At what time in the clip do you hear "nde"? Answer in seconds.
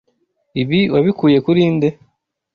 1.75-1.89